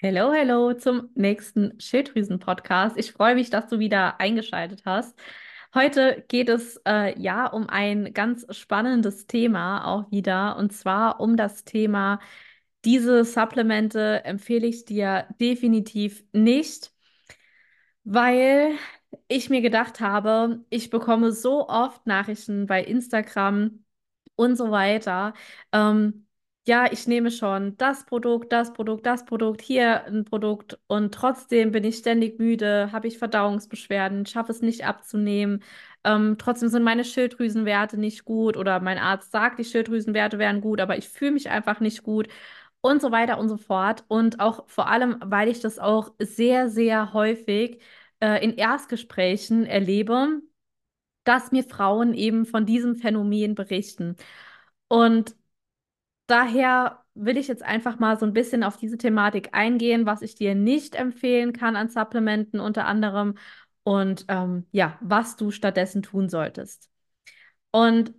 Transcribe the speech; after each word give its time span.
Hello, 0.00 0.32
hello 0.32 0.74
zum 0.74 1.10
nächsten 1.16 1.78
Schilddrüsen-Podcast. 1.80 2.96
Ich 2.96 3.10
freue 3.12 3.34
mich, 3.34 3.50
dass 3.50 3.66
du 3.68 3.80
wieder 3.80 4.20
eingeschaltet 4.20 4.82
hast. 4.84 5.18
Heute 5.74 6.24
geht 6.28 6.48
es 6.48 6.80
äh, 6.86 7.18
ja 7.20 7.46
um 7.46 7.68
ein 7.68 8.12
ganz 8.14 8.46
spannendes 8.56 9.26
Thema 9.26 9.84
auch 9.86 10.10
wieder, 10.12 10.56
und 10.56 10.72
zwar 10.72 11.20
um 11.20 11.36
das 11.36 11.64
Thema, 11.64 12.20
diese 12.84 13.24
Supplemente 13.24 14.24
empfehle 14.24 14.68
ich 14.68 14.84
dir 14.84 15.26
definitiv 15.40 16.24
nicht, 16.32 16.92
weil 18.04 18.72
ich 19.28 19.50
mir 19.50 19.60
gedacht 19.62 20.00
habe, 20.00 20.64
ich 20.70 20.90
bekomme 20.90 21.32
so 21.32 21.68
oft 21.68 22.06
Nachrichten 22.06 22.66
bei 22.66 22.82
Instagram 22.84 23.84
und 24.36 24.56
so 24.56 24.70
weiter. 24.70 25.34
Ähm, 25.72 26.27
ja, 26.68 26.92
ich 26.92 27.06
nehme 27.06 27.30
schon 27.30 27.76
das 27.78 28.04
Produkt, 28.04 28.52
das 28.52 28.74
Produkt, 28.74 29.06
das 29.06 29.24
Produkt, 29.24 29.62
hier 29.62 30.04
ein 30.04 30.24
Produkt 30.26 30.78
und 30.86 31.14
trotzdem 31.14 31.72
bin 31.72 31.82
ich 31.82 31.96
ständig 31.96 32.38
müde, 32.38 32.92
habe 32.92 33.08
ich 33.08 33.16
Verdauungsbeschwerden, 33.18 34.26
schaffe 34.26 34.52
es 34.52 34.60
nicht 34.60 34.84
abzunehmen. 34.84 35.62
Ähm, 36.04 36.36
trotzdem 36.38 36.68
sind 36.68 36.82
meine 36.84 37.04
Schilddrüsenwerte 37.04 37.98
nicht 37.98 38.24
gut 38.26 38.56
oder 38.58 38.80
mein 38.80 38.98
Arzt 38.98 39.32
sagt, 39.32 39.58
die 39.58 39.64
Schilddrüsenwerte 39.64 40.38
wären 40.38 40.60
gut, 40.60 40.80
aber 40.80 40.98
ich 40.98 41.08
fühle 41.08 41.32
mich 41.32 41.48
einfach 41.48 41.80
nicht 41.80 42.02
gut 42.02 42.28
und 42.82 43.00
so 43.00 43.10
weiter 43.12 43.38
und 43.38 43.48
so 43.48 43.56
fort. 43.56 44.04
Und 44.08 44.40
auch 44.40 44.68
vor 44.68 44.88
allem, 44.88 45.16
weil 45.24 45.48
ich 45.48 45.60
das 45.60 45.78
auch 45.78 46.12
sehr, 46.18 46.68
sehr 46.68 47.14
häufig 47.14 47.80
äh, 48.20 48.44
in 48.44 48.54
Erstgesprächen 48.56 49.64
erlebe, 49.66 50.42
dass 51.24 51.52
mir 51.52 51.64
Frauen 51.64 52.14
eben 52.14 52.46
von 52.46 52.66
diesem 52.66 52.96
Phänomen 52.96 53.54
berichten. 53.54 54.16
Und 54.88 55.36
daher 56.28 57.04
will 57.14 57.36
ich 57.36 57.48
jetzt 57.48 57.64
einfach 57.64 57.98
mal 57.98 58.18
so 58.18 58.26
ein 58.26 58.32
bisschen 58.32 58.62
auf 58.64 58.76
diese 58.76 58.98
Thematik 58.98 59.50
eingehen, 59.52 60.06
was 60.06 60.22
ich 60.22 60.36
dir 60.36 60.54
nicht 60.54 60.94
empfehlen 60.94 61.52
kann 61.52 61.76
an 61.76 61.88
Supplementen 61.88 62.60
unter 62.60 62.86
anderem 62.86 63.34
und 63.82 64.26
ähm, 64.28 64.66
ja, 64.72 64.98
was 65.00 65.36
du 65.36 65.50
stattdessen 65.50 66.02
tun 66.02 66.28
solltest. 66.28 66.90
Und 67.72 68.14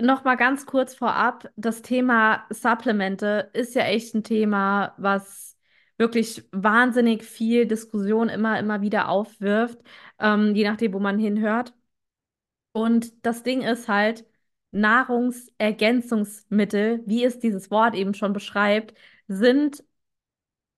noch 0.00 0.24
mal 0.24 0.36
ganz 0.36 0.66
kurz 0.66 0.94
vorab, 0.94 1.50
das 1.56 1.82
Thema 1.82 2.46
Supplemente 2.50 3.50
ist 3.52 3.74
ja 3.74 3.82
echt 3.84 4.14
ein 4.14 4.24
Thema, 4.24 4.94
was 4.98 5.56
wirklich 5.98 6.44
wahnsinnig 6.52 7.24
viel 7.24 7.66
Diskussion 7.66 8.28
immer, 8.30 8.58
immer 8.58 8.80
wieder 8.80 9.08
aufwirft, 9.08 9.78
ähm, 10.18 10.54
je 10.54 10.64
nachdem, 10.64 10.94
wo 10.94 11.00
man 11.00 11.18
hinhört. 11.18 11.74
Und 12.72 13.26
das 13.26 13.42
Ding 13.42 13.62
ist 13.62 13.88
halt, 13.88 14.24
Nahrungsergänzungsmittel, 14.72 17.02
wie 17.06 17.24
es 17.24 17.38
dieses 17.38 17.70
Wort 17.70 17.94
eben 17.94 18.14
schon 18.14 18.32
beschreibt, 18.32 18.94
sind 19.28 19.84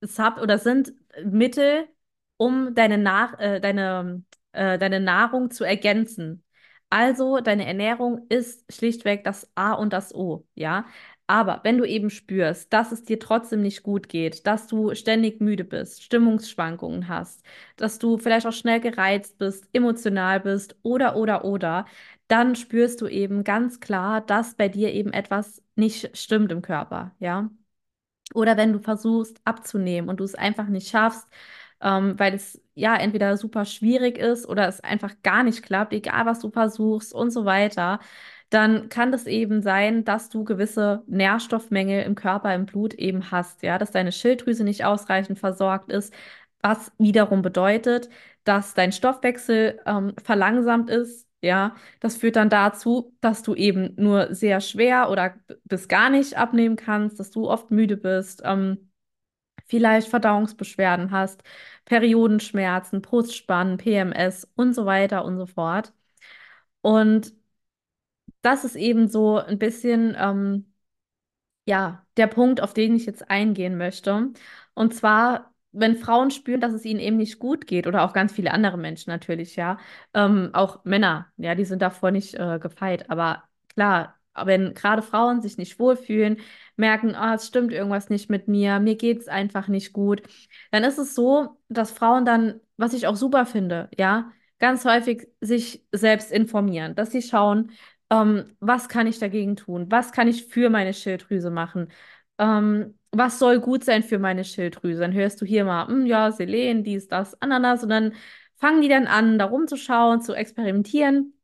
Sub 0.00 0.38
oder 0.40 0.58
sind 0.58 0.92
Mittel, 1.24 1.88
um 2.36 2.74
deine, 2.74 2.98
Nach 2.98 3.38
äh, 3.38 3.60
deine, 3.60 4.24
äh, 4.52 4.78
deine 4.78 5.00
Nahrung 5.00 5.50
zu 5.50 5.64
ergänzen. 5.64 6.44
Also 6.90 7.38
deine 7.40 7.66
Ernährung 7.66 8.26
ist 8.28 8.70
schlichtweg 8.72 9.24
das 9.24 9.50
A 9.54 9.72
und 9.72 9.92
das 9.92 10.14
O, 10.14 10.46
ja. 10.54 10.86
Aber 11.28 11.60
wenn 11.64 11.78
du 11.78 11.84
eben 11.86 12.10
spürst, 12.10 12.70
dass 12.72 12.92
es 12.92 13.04
dir 13.04 13.18
trotzdem 13.18 13.62
nicht 13.62 13.82
gut 13.82 14.08
geht, 14.10 14.46
dass 14.46 14.66
du 14.66 14.94
ständig 14.94 15.40
müde 15.40 15.64
bist, 15.64 16.02
Stimmungsschwankungen 16.02 17.08
hast, 17.08 17.42
dass 17.76 17.98
du 17.98 18.18
vielleicht 18.18 18.46
auch 18.46 18.52
schnell 18.52 18.80
gereizt 18.80 19.38
bist, 19.38 19.66
emotional 19.72 20.40
bist 20.40 20.76
oder, 20.82 21.16
oder, 21.16 21.44
oder, 21.46 21.86
dann 22.32 22.56
spürst 22.56 23.00
du 23.02 23.08
eben 23.08 23.44
ganz 23.44 23.80
klar, 23.80 24.22
dass 24.22 24.54
bei 24.54 24.68
dir 24.68 24.92
eben 24.92 25.12
etwas 25.12 25.62
nicht 25.76 26.16
stimmt 26.16 26.50
im 26.52 26.62
Körper, 26.62 27.12
ja. 27.18 27.50
Oder 28.34 28.56
wenn 28.56 28.72
du 28.72 28.80
versuchst 28.80 29.40
abzunehmen 29.44 30.08
und 30.10 30.20
du 30.20 30.24
es 30.24 30.34
einfach 30.34 30.68
nicht 30.68 30.88
schaffst, 30.88 31.28
ähm, 31.82 32.18
weil 32.18 32.34
es 32.34 32.60
ja 32.74 32.96
entweder 32.96 33.36
super 33.36 33.64
schwierig 33.66 34.18
ist 34.18 34.48
oder 34.48 34.68
es 34.68 34.80
einfach 34.80 35.14
gar 35.22 35.42
nicht 35.44 35.62
klappt, 35.62 35.92
egal 35.92 36.26
was 36.26 36.40
du 36.40 36.50
versuchst 36.50 37.12
und 37.14 37.30
so 37.30 37.44
weiter, 37.44 38.00
dann 38.50 38.88
kann 38.88 39.12
das 39.12 39.26
eben 39.26 39.62
sein, 39.62 40.04
dass 40.04 40.28
du 40.30 40.44
gewisse 40.44 41.02
Nährstoffmängel 41.06 42.04
im 42.04 42.14
Körper, 42.14 42.54
im 42.54 42.66
Blut 42.66 42.94
eben 42.94 43.30
hast, 43.30 43.62
ja, 43.62 43.78
dass 43.78 43.90
deine 43.90 44.12
Schilddrüse 44.12 44.64
nicht 44.64 44.84
ausreichend 44.84 45.38
versorgt 45.38 45.90
ist, 45.90 46.14
was 46.62 46.92
wiederum 46.98 47.42
bedeutet, 47.42 48.08
dass 48.44 48.74
dein 48.74 48.92
Stoffwechsel 48.92 49.80
ähm, 49.86 50.14
verlangsamt 50.22 50.90
ist. 50.90 51.26
Ja, 51.42 51.74
das 52.00 52.16
führt 52.16 52.36
dann 52.36 52.50
dazu, 52.50 53.16
dass 53.20 53.42
du 53.42 53.54
eben 53.56 53.94
nur 53.96 54.32
sehr 54.34 54.60
schwer 54.60 55.10
oder 55.10 55.34
bis 55.64 55.88
gar 55.88 56.08
nicht 56.08 56.36
abnehmen 56.36 56.76
kannst, 56.76 57.18
dass 57.18 57.30
du 57.32 57.50
oft 57.50 57.70
müde 57.72 57.96
bist, 57.96 58.42
ähm, 58.44 58.92
vielleicht 59.66 60.08
Verdauungsbeschwerden 60.08 61.10
hast, 61.12 61.42
Periodenschmerzen, 61.86 63.02
Brustspannen, 63.02 63.78
PMS 63.78 64.48
und 64.56 64.74
so 64.74 64.86
weiter 64.86 65.24
und 65.24 65.38
so 65.38 65.46
fort. 65.46 65.92
Und 66.82 67.34
das 68.42 68.64
ist 68.64 68.76
eben 68.76 69.08
so 69.08 69.38
ein 69.38 69.58
bisschen, 69.58 70.16
ähm, 70.18 70.72
ja, 71.66 72.06
der 72.18 72.28
Punkt, 72.28 72.60
auf 72.62 72.74
den 72.74 72.96
ich 72.96 73.06
jetzt 73.06 73.30
eingehen 73.30 73.78
möchte. 73.78 74.32
Und 74.74 74.94
zwar, 74.94 75.51
wenn 75.72 75.96
Frauen 75.96 76.30
spüren, 76.30 76.60
dass 76.60 76.72
es 76.72 76.84
ihnen 76.84 77.00
eben 77.00 77.16
nicht 77.16 77.38
gut 77.38 77.66
geht, 77.66 77.86
oder 77.86 78.02
auch 78.04 78.12
ganz 78.12 78.32
viele 78.32 78.52
andere 78.52 78.78
Menschen 78.78 79.10
natürlich, 79.10 79.56
ja, 79.56 79.78
ähm, 80.14 80.50
auch 80.52 80.84
Männer, 80.84 81.26
ja, 81.36 81.54
die 81.54 81.64
sind 81.64 81.82
davor 81.82 82.10
nicht 82.10 82.34
äh, 82.34 82.58
gefeit. 82.58 83.10
Aber 83.10 83.44
klar, 83.74 84.16
wenn 84.34 84.74
gerade 84.74 85.02
Frauen 85.02 85.42
sich 85.42 85.58
nicht 85.58 85.78
wohlfühlen, 85.78 86.38
merken, 86.76 87.14
ah, 87.14 87.34
es 87.34 87.46
stimmt 87.46 87.72
irgendwas 87.72 88.10
nicht 88.10 88.30
mit 88.30 88.48
mir, 88.48 88.80
mir 88.80 88.96
geht 88.96 89.20
es 89.20 89.28
einfach 89.28 89.68
nicht 89.68 89.92
gut, 89.92 90.22
dann 90.70 90.84
ist 90.84 90.98
es 90.98 91.14
so, 91.14 91.58
dass 91.68 91.90
Frauen 91.90 92.24
dann, 92.24 92.60
was 92.76 92.94
ich 92.94 93.06
auch 93.06 93.16
super 93.16 93.46
finde, 93.46 93.88
ja, 93.98 94.30
ganz 94.58 94.84
häufig 94.84 95.28
sich 95.40 95.84
selbst 95.92 96.30
informieren, 96.32 96.94
dass 96.94 97.10
sie 97.10 97.22
schauen, 97.22 97.72
ähm, 98.10 98.56
was 98.60 98.88
kann 98.88 99.06
ich 99.06 99.18
dagegen 99.18 99.56
tun? 99.56 99.90
Was 99.90 100.12
kann 100.12 100.28
ich 100.28 100.46
für 100.46 100.70
meine 100.70 100.94
Schilddrüse 100.94 101.50
machen? 101.50 101.88
Ähm, 102.38 102.98
was 103.12 103.38
soll 103.38 103.60
gut 103.60 103.84
sein 103.84 104.02
für 104.02 104.18
meine 104.18 104.44
Schilddrüse? 104.44 105.00
Dann 105.00 105.12
hörst 105.12 105.40
du 105.40 105.44
hier 105.46 105.64
mal, 105.64 105.86
hm, 105.88 106.06
ja, 106.06 106.32
Selen, 106.32 106.84
dies, 106.84 107.08
das, 107.08 107.40
Ananas. 107.42 107.82
Und 107.82 107.90
dann 107.90 108.14
fangen 108.56 108.82
die 108.82 108.88
dann 108.88 109.06
an, 109.06 109.38
da 109.38 109.46
rumzuschauen, 109.46 110.20
zu 110.22 110.34
experimentieren. 110.34 111.34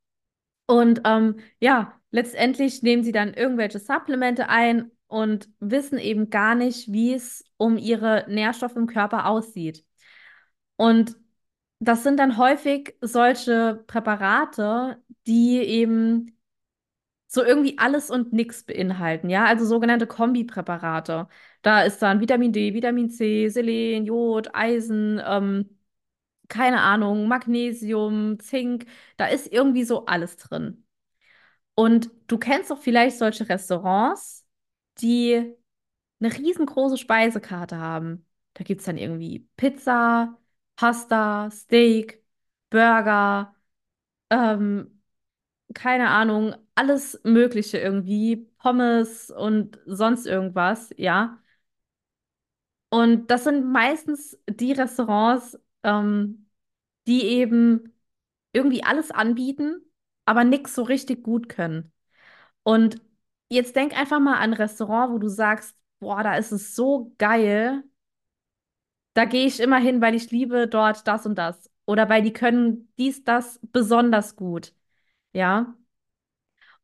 Und 0.67 1.03
ähm, 1.05 1.37
ja, 1.61 1.95
letztendlich 2.11 2.83
nehmen 2.83 3.03
sie 3.05 3.13
dann 3.13 3.35
irgendwelche 3.35 3.79
Supplemente 3.79 4.49
ein 4.49 4.91
und 5.09 5.49
wissen 5.61 5.99
eben 5.99 6.31
gar 6.31 6.55
nicht, 6.55 6.93
wie 6.93 7.15
es 7.15 7.45
um 7.57 7.79
ihre 7.79 8.27
Nährstoffe 8.29 8.77
im 8.77 8.87
Körper 8.87 9.27
aussieht. 9.27 9.85
Und 10.77 11.17
das 11.81 12.03
sind 12.03 12.19
dann 12.19 12.39
häufig 12.39 12.95
solche 13.01 13.85
Präparate, 13.87 15.03
die 15.27 15.59
eben 15.61 16.39
so 17.27 17.45
irgendwie 17.45 17.79
alles 17.79 18.11
und 18.11 18.33
nichts 18.33 18.65
beinhalten, 18.65 19.29
ja, 19.31 19.45
also 19.47 19.65
sogenannte 19.67 20.07
Kombipräparate. 20.07 21.29
Da 21.63 21.83
ist 21.83 22.01
dann 22.01 22.21
Vitamin 22.21 22.53
D, 22.53 22.75
Vitamin 22.75 23.11
C, 23.11 23.49
Selen, 23.49 24.07
Jod, 24.07 24.55
Eisen, 24.55 25.21
ähm, 25.25 25.69
keine 26.49 26.81
Ahnung, 26.83 27.29
Magnesium, 27.29 28.39
Zink, 28.41 28.87
da 29.19 29.27
ist 29.27 29.53
irgendwie 29.53 29.85
so 29.85 30.07
alles 30.07 30.37
drin. 30.37 30.87
Und 31.75 32.11
du 32.27 32.39
kennst 32.39 32.71
doch 32.71 32.79
vielleicht 32.81 33.19
solche 33.19 33.49
Restaurants, 33.49 34.47
die 35.01 35.55
eine 36.21 36.33
riesengroße 36.37 36.99
Speisekarte 36.99 37.79
haben. 37.79 38.27
Da 38.55 38.65
gibt 38.65 38.81
es 38.81 38.87
dann 38.87 38.99
irgendwie 38.99 39.49
Pizza, 39.57 40.39
Pasta, 40.77 41.51
Steak, 41.51 42.23
Burger, 42.71 43.55
ähm, 44.31 45.03
keine 45.75 46.11
Ahnung, 46.11 46.55
alles 46.75 47.21
Mögliche 47.25 47.79
irgendwie, 47.79 48.37
Pommes 48.59 49.31
und 49.31 49.81
sonst 49.87 50.27
irgendwas, 50.27 50.91
ja. 50.97 51.39
Und 52.91 53.31
das 53.31 53.45
sind 53.45 53.71
meistens 53.71 54.39
die 54.49 54.73
Restaurants, 54.73 55.59
ähm, 55.83 56.49
die 57.07 57.23
eben 57.25 57.95
irgendwie 58.53 58.85
alles 58.85 59.11
anbieten, 59.11 59.83
aber 60.27 60.45
nichts 60.45 60.75
so 60.75 60.83
richtig 60.85 61.23
gut 61.25 61.49
können. 61.49 61.93
Und 62.65 63.01
jetzt 63.51 63.77
denk 63.77 63.99
einfach 63.99 64.21
mal 64.21 64.37
an 64.37 64.53
ein 64.53 64.55
Restaurant, 64.55 65.13
wo 65.15 65.19
du 65.19 65.29
sagst, 65.29 65.77
boah, 66.01 66.23
da 66.23 66.37
ist 66.37 66.53
es 66.53 66.77
so 66.77 67.15
geil, 67.19 67.85
da 69.15 69.25
gehe 69.25 69.47
ich 69.47 69.61
immer 69.61 69.79
hin, 69.79 70.01
weil 70.01 70.15
ich 70.15 70.31
liebe 70.31 70.69
dort 70.69 71.07
das 71.07 71.27
und 71.27 71.37
das. 71.37 71.71
Oder 71.87 72.09
weil 72.09 72.23
die 72.23 72.33
können 72.33 72.93
dies, 72.99 73.25
das 73.25 73.59
besonders 73.73 74.37
gut. 74.37 74.75
Ja. 75.33 75.77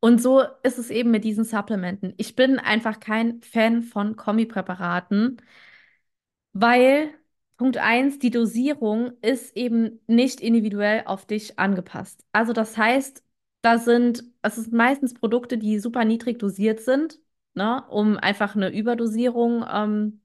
Und 0.00 0.20
so 0.20 0.42
ist 0.62 0.78
es 0.78 0.90
eben 0.90 1.10
mit 1.10 1.24
diesen 1.24 1.44
Supplementen. 1.44 2.12
Ich 2.18 2.36
bin 2.36 2.58
einfach 2.58 3.00
kein 3.00 3.40
Fan 3.42 3.82
von 3.82 4.16
Kombipräparaten, 4.16 5.38
weil 6.54 7.10
Punkt 7.58 7.78
eins, 7.78 8.20
die 8.20 8.30
Dosierung 8.30 9.14
ist 9.22 9.56
eben 9.56 10.00
nicht 10.08 10.42
individuell 10.42 11.04
auf 11.06 11.26
dich 11.26 11.58
angepasst. 11.60 12.24
Also 12.32 12.54
das 12.54 12.76
heißt, 12.78 13.24
da 13.62 13.78
sind, 13.78 14.24
es 14.42 14.56
sind 14.56 14.72
meistens 14.74 15.14
Produkte, 15.14 15.58
die 15.58 15.80
super 15.80 16.04
niedrig 16.06 16.38
dosiert 16.40 16.80
sind, 16.82 17.20
ne, 17.54 17.84
um 17.90 18.18
einfach 18.18 18.56
eine 18.56 18.70
Überdosierung 18.76 19.66
ähm, 19.70 20.22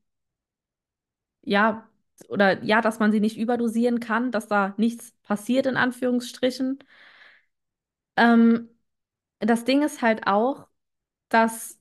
ja, 1.42 1.88
oder 2.28 2.64
ja, 2.64 2.82
dass 2.82 3.00
man 3.00 3.12
sie 3.12 3.20
nicht 3.20 3.38
überdosieren 3.38 4.00
kann, 4.00 4.32
dass 4.32 4.48
da 4.48 4.74
nichts 4.78 5.14
passiert, 5.24 5.66
in 5.66 5.78
Anführungsstrichen. 5.78 6.80
Ähm, 8.18 8.70
das 9.40 9.66
Ding 9.66 9.84
ist 9.84 10.02
halt 10.02 10.28
auch, 10.28 10.68
dass 11.30 11.79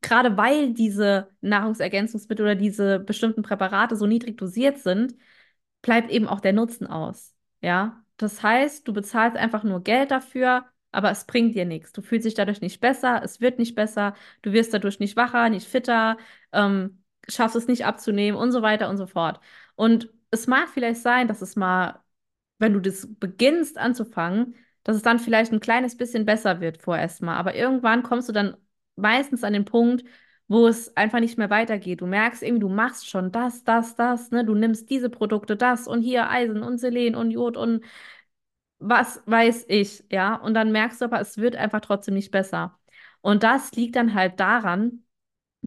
gerade 0.00 0.36
weil 0.36 0.72
diese 0.74 1.30
Nahrungsergänzungsmittel 1.40 2.44
oder 2.44 2.54
diese 2.54 3.00
bestimmten 3.00 3.42
Präparate 3.42 3.96
so 3.96 4.06
niedrig 4.06 4.36
dosiert 4.36 4.78
sind, 4.78 5.14
bleibt 5.82 6.10
eben 6.10 6.28
auch 6.28 6.40
der 6.40 6.52
Nutzen 6.52 6.86
aus. 6.86 7.34
Ja, 7.60 8.04
das 8.16 8.42
heißt, 8.42 8.86
du 8.86 8.92
bezahlst 8.92 9.36
einfach 9.36 9.64
nur 9.64 9.82
Geld 9.82 10.10
dafür, 10.10 10.66
aber 10.92 11.10
es 11.10 11.24
bringt 11.26 11.54
dir 11.54 11.64
nichts. 11.64 11.92
Du 11.92 12.02
fühlst 12.02 12.26
dich 12.26 12.34
dadurch 12.34 12.60
nicht 12.60 12.80
besser, 12.80 13.22
es 13.24 13.40
wird 13.40 13.58
nicht 13.58 13.74
besser, 13.74 14.14
du 14.42 14.52
wirst 14.52 14.74
dadurch 14.74 15.00
nicht 15.00 15.16
wacher, 15.16 15.48
nicht 15.48 15.66
fitter, 15.68 16.18
ähm, 16.52 17.02
schaffst 17.28 17.56
es 17.56 17.68
nicht 17.68 17.84
abzunehmen 17.86 18.38
und 18.38 18.52
so 18.52 18.62
weiter 18.62 18.88
und 18.90 18.96
so 18.98 19.06
fort. 19.06 19.40
Und 19.74 20.10
es 20.30 20.46
mag 20.46 20.68
vielleicht 20.68 21.00
sein, 21.02 21.28
dass 21.28 21.42
es 21.42 21.56
mal, 21.56 22.00
wenn 22.58 22.72
du 22.74 22.80
das 22.80 23.08
beginnst 23.18 23.78
anzufangen, 23.78 24.54
dass 24.84 24.96
es 24.96 25.02
dann 25.02 25.18
vielleicht 25.18 25.52
ein 25.52 25.60
kleines 25.60 25.96
bisschen 25.96 26.24
besser 26.24 26.60
wird 26.60 26.78
vorerst 26.82 27.22
mal. 27.22 27.36
Aber 27.36 27.54
irgendwann 27.54 28.02
kommst 28.02 28.28
du 28.28 28.32
dann 28.32 28.56
meistens 28.96 29.44
an 29.44 29.52
den 29.52 29.64
Punkt, 29.64 30.04
wo 30.48 30.66
es 30.66 30.96
einfach 30.96 31.20
nicht 31.20 31.38
mehr 31.38 31.50
weitergeht. 31.50 32.00
Du 32.00 32.06
merkst 32.06 32.42
irgendwie, 32.42 32.60
du 32.60 32.68
machst 32.68 33.08
schon 33.08 33.32
das, 33.32 33.64
das, 33.64 33.94
das, 33.94 34.30
ne? 34.30 34.44
Du 34.44 34.54
nimmst 34.54 34.90
diese 34.90 35.10
Produkte, 35.10 35.56
das 35.56 35.88
und 35.88 36.02
hier 36.02 36.28
Eisen 36.30 36.62
und 36.62 36.78
Selen 36.78 37.14
und 37.14 37.30
Jod 37.30 37.56
und 37.56 37.84
was 38.78 39.22
weiß 39.26 39.66
ich, 39.68 40.04
ja? 40.10 40.34
Und 40.36 40.54
dann 40.54 40.72
merkst 40.72 41.00
du 41.00 41.04
aber, 41.06 41.20
es 41.20 41.38
wird 41.38 41.56
einfach 41.56 41.80
trotzdem 41.80 42.14
nicht 42.14 42.30
besser. 42.30 42.78
Und 43.20 43.42
das 43.42 43.72
liegt 43.72 43.96
dann 43.96 44.14
halt 44.14 44.40
daran, 44.40 45.04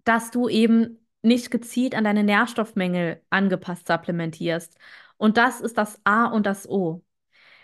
dass 0.05 0.31
du 0.31 0.49
eben 0.49 1.05
nicht 1.23 1.51
gezielt 1.51 1.95
an 1.95 2.03
deine 2.05 2.23
Nährstoffmängel 2.23 3.21
angepasst 3.29 3.87
supplementierst. 3.87 4.77
Und 5.17 5.37
das 5.37 5.61
ist 5.61 5.77
das 5.77 5.99
A 6.05 6.25
und 6.27 6.45
das 6.45 6.69
O. 6.69 7.03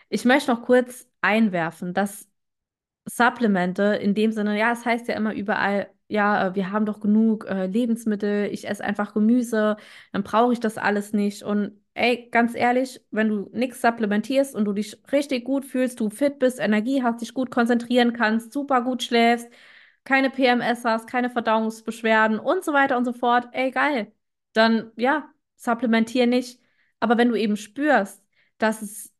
Ich 0.10 0.26
möchte 0.26 0.52
noch 0.52 0.64
kurz 0.64 1.10
einwerfen, 1.22 1.94
dass 1.96 2.30
Supplemente 3.06 3.84
in 3.96 4.14
dem 4.14 4.32
Sinne, 4.32 4.58
ja, 4.60 4.72
es 4.72 4.86
heißt 4.86 5.08
ja 5.08 5.16
immer 5.16 5.34
überall, 5.34 5.90
ja, 6.08 6.48
äh, 6.50 6.56
wir 6.56 6.72
haben 6.72 6.86
doch 6.86 7.00
genug 7.00 7.46
äh, 7.50 7.66
Lebensmittel, 7.66 8.46
ich 8.52 8.68
esse 8.70 8.84
einfach 8.84 9.14
Gemüse, 9.14 9.78
dann 10.12 10.24
brauche 10.24 10.54
ich 10.54 10.60
das 10.60 10.78
alles 10.78 11.12
nicht. 11.14 11.42
Und 11.44 11.72
ey, 11.96 12.30
ganz 12.32 12.54
ehrlich, 12.56 13.02
wenn 13.12 13.28
du 13.30 13.50
nichts 13.54 13.82
supplementierst 13.82 14.56
und 14.56 14.66
du 14.66 14.74
dich 14.74 15.02
richtig 15.12 15.46
gut 15.46 15.66
fühlst, 15.66 16.00
du 16.00 16.10
fit 16.10 16.38
bist, 16.40 16.60
Energie 16.60 17.02
hast, 17.04 17.22
dich 17.22 17.34
gut 17.34 17.50
konzentrieren 17.52 18.14
kannst, 18.14 18.54
super 18.54 18.82
gut 18.84 19.02
schläfst, 19.04 19.50
keine 20.04 20.30
PMS 20.30 20.86
hast, 20.86 21.08
keine 21.08 21.30
Verdauungsbeschwerden 21.30 22.40
und 22.40 22.64
so 22.64 22.74
weiter 22.74 22.98
und 22.98 23.06
so 23.06 23.14
fort, 23.14 23.48
ey, 23.54 23.72
geil. 23.72 24.12
Dann 24.54 24.92
ja, 24.96 25.30
supplementier 25.56 26.28
nicht. 26.28 26.60
Aber 27.00 27.18
wenn 27.18 27.30
du 27.30 27.36
eben 27.36 27.58
spürst, 27.58 28.24
dass 28.58 28.82
es 28.82 29.12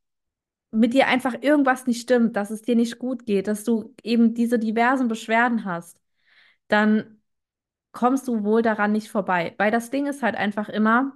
mit 0.72 0.94
dir 0.94 1.08
einfach 1.08 1.36
irgendwas 1.42 1.88
nicht 1.88 2.02
stimmt, 2.02 2.36
dass 2.36 2.50
es 2.52 2.62
dir 2.62 2.76
nicht 2.76 3.00
gut 3.00 3.26
geht, 3.26 3.48
dass 3.48 3.64
du 3.64 3.94
eben 4.04 4.34
diese 4.34 4.60
diversen 4.60 5.08
Beschwerden 5.08 5.66
hast, 5.66 6.02
dann 6.70 7.22
kommst 7.92 8.28
du 8.28 8.44
wohl 8.44 8.62
daran 8.62 8.92
nicht 8.92 9.10
vorbei. 9.10 9.56
Weil 9.58 9.72
das 9.72 9.90
Ding 9.92 10.08
ist 10.08 10.24
halt 10.24 10.36
einfach 10.36 10.70
immer, 10.70 11.14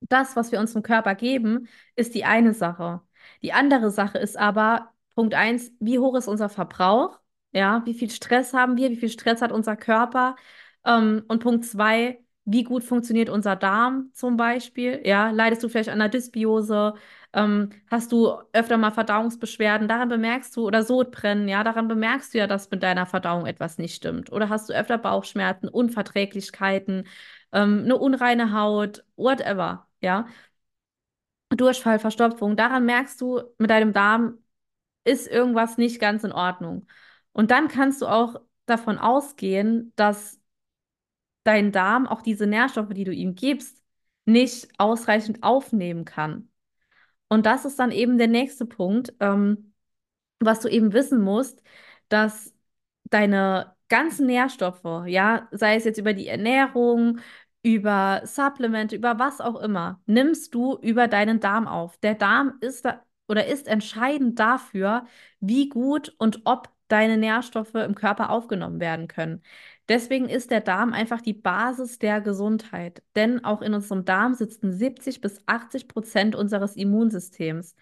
das, 0.00 0.36
was 0.36 0.52
wir 0.52 0.60
unserem 0.60 0.82
Körper 0.82 1.14
geben, 1.14 1.68
ist 1.96 2.14
die 2.14 2.24
eine 2.24 2.54
Sache. 2.54 3.02
Die 3.42 3.52
andere 3.52 3.90
Sache 3.90 4.18
ist 4.18 4.36
aber, 4.38 4.92
Punkt 5.14 5.34
eins, 5.34 5.72
wie 5.80 5.98
hoch 5.98 6.16
ist 6.16 6.28
unser 6.28 6.48
Verbrauch? 6.48 7.20
Ja, 7.52 7.82
wie 7.86 7.94
viel 7.94 8.10
Stress 8.10 8.52
haben 8.52 8.76
wir? 8.76 8.90
Wie 8.90 8.96
viel 8.96 9.08
Stress 9.08 9.42
hat 9.42 9.52
unser 9.52 9.76
Körper? 9.76 10.36
Ähm, 10.84 11.24
und 11.28 11.42
Punkt 11.42 11.64
zwei, 11.64 12.22
wie 12.44 12.64
gut 12.64 12.84
funktioniert 12.84 13.28
unser 13.30 13.56
Darm 13.56 14.10
zum 14.12 14.36
Beispiel? 14.36 15.00
Ja, 15.04 15.30
leidest 15.30 15.62
du 15.64 15.68
vielleicht 15.68 15.88
an 15.88 16.00
einer 16.00 16.08
Dysbiose? 16.10 16.94
Ähm, 17.32 17.70
hast 17.90 18.12
du 18.12 18.32
öfter 18.52 18.76
mal 18.78 18.90
Verdauungsbeschwerden? 18.92 19.88
Daran 19.88 20.08
bemerkst 20.08 20.56
du, 20.56 20.66
oder 20.66 20.82
Sodbrennen, 20.84 21.48
ja, 21.48 21.64
daran 21.64 21.88
bemerkst 21.88 22.32
du 22.34 22.38
ja, 22.38 22.46
dass 22.46 22.70
mit 22.70 22.82
deiner 22.82 23.06
Verdauung 23.06 23.46
etwas 23.46 23.78
nicht 23.78 23.94
stimmt. 23.96 24.32
Oder 24.32 24.48
hast 24.48 24.68
du 24.68 24.72
öfter 24.74 24.98
Bauchschmerzen, 24.98 25.68
Unverträglichkeiten, 25.68 27.06
ähm, 27.52 27.82
eine 27.84 27.96
unreine 27.96 28.52
Haut, 28.52 29.04
whatever, 29.16 29.86
ja. 30.00 30.26
Durchfall, 31.50 31.98
Verstopfung, 31.98 32.56
daran 32.56 32.84
merkst 32.86 33.20
du, 33.20 33.42
mit 33.58 33.70
deinem 33.70 33.92
Darm 33.92 34.38
ist 35.04 35.28
irgendwas 35.28 35.78
nicht 35.78 36.00
ganz 36.00 36.24
in 36.24 36.32
Ordnung. 36.32 36.86
Und 37.32 37.50
dann 37.50 37.68
kannst 37.68 38.02
du 38.02 38.06
auch 38.08 38.40
davon 38.66 38.98
ausgehen, 38.98 39.92
dass 39.96 40.40
dein 41.44 41.72
Darm 41.72 42.06
auch 42.06 42.20
diese 42.22 42.46
Nährstoffe, 42.46 42.92
die 42.92 43.04
du 43.04 43.12
ihm 43.12 43.34
gibst, 43.34 43.82
nicht 44.26 44.68
ausreichend 44.78 45.42
aufnehmen 45.42 46.04
kann. 46.04 46.48
Und 47.28 47.46
das 47.46 47.64
ist 47.64 47.78
dann 47.78 47.90
eben 47.90 48.18
der 48.18 48.28
nächste 48.28 48.66
Punkt, 48.66 49.14
ähm, 49.20 49.72
was 50.40 50.60
du 50.60 50.68
eben 50.68 50.92
wissen 50.92 51.20
musst, 51.22 51.62
dass 52.08 52.54
deine 53.04 53.76
ganzen 53.88 54.26
Nährstoffe, 54.26 54.84
ja, 55.06 55.48
sei 55.52 55.76
es 55.76 55.84
jetzt 55.84 55.98
über 55.98 56.12
die 56.14 56.28
Ernährung, 56.28 57.20
über 57.62 58.22
Supplemente, 58.24 58.96
über 58.96 59.18
was 59.18 59.40
auch 59.40 59.56
immer, 59.60 60.00
nimmst 60.06 60.54
du 60.54 60.78
über 60.82 61.08
deinen 61.08 61.40
Darm 61.40 61.66
auf. 61.68 61.96
Der 61.98 62.14
Darm 62.14 62.54
ist 62.60 62.84
da 62.84 63.02
oder 63.28 63.46
ist 63.46 63.66
entscheidend 63.68 64.38
dafür, 64.38 65.06
wie 65.40 65.68
gut 65.68 66.14
und 66.18 66.42
ob 66.44 66.70
deine 66.88 67.16
Nährstoffe 67.16 67.74
im 67.74 67.94
Körper 67.94 68.30
aufgenommen 68.30 68.80
werden 68.80 69.08
können. 69.08 69.42
Deswegen 69.88 70.28
ist 70.28 70.50
der 70.50 70.60
Darm 70.60 70.92
einfach 70.92 71.20
die 71.20 71.32
Basis 71.32 71.98
der 71.98 72.20
Gesundheit. 72.20 73.02
Denn 73.14 73.44
auch 73.44 73.62
in 73.62 73.74
unserem 73.74 74.04
Darm 74.04 74.34
sitzen 74.34 74.72
70 74.72 75.20
bis 75.20 75.40
80 75.46 75.88
Prozent 75.88 76.34
unseres 76.36 76.76
Immunsystems. 76.76 77.74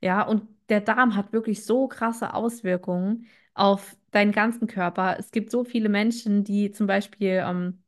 Ja, 0.00 0.22
und 0.22 0.44
der 0.68 0.80
Darm 0.80 1.16
hat 1.16 1.32
wirklich 1.32 1.64
so 1.64 1.88
krasse 1.88 2.34
Auswirkungen 2.34 3.26
auf 3.54 3.96
deinen 4.10 4.32
ganzen 4.32 4.66
Körper. 4.68 5.16
Es 5.18 5.30
gibt 5.30 5.50
so 5.50 5.64
viele 5.64 5.88
Menschen, 5.88 6.44
die 6.44 6.70
zum 6.72 6.86
Beispiel 6.86 7.42
ähm, 7.46 7.82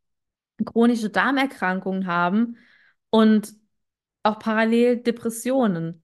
chronische 0.65 1.11
Darmerkrankungen 1.11 2.07
haben 2.07 2.57
und 3.11 3.55
auch 4.23 4.39
parallel 4.39 4.99
Depressionen. 4.99 6.03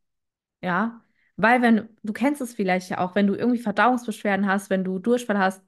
Ja, 0.63 1.04
weil 1.37 1.63
wenn, 1.63 1.89
du 2.03 2.13
kennst 2.13 2.41
es 2.41 2.55
vielleicht 2.55 2.91
ja 2.91 2.99
auch, 2.99 3.15
wenn 3.15 3.27
du 3.27 3.35
irgendwie 3.35 3.59
Verdauungsbeschwerden 3.61 4.47
hast, 4.47 4.71
wenn 4.71 4.85
du 4.85 4.99
Durchfall 4.99 5.39
hast, 5.39 5.63